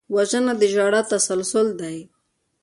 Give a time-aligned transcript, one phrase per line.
[0.15, 1.97] وژنه د ژړا تسلسل دی